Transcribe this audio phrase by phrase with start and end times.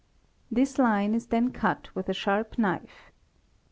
[0.49, 3.11] 'This line is then cut with a sharp knife.